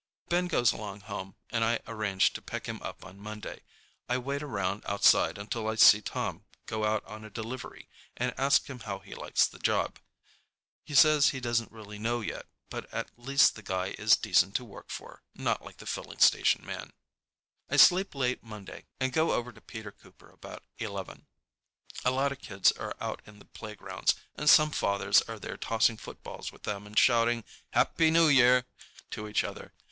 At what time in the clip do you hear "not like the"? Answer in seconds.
15.35-15.85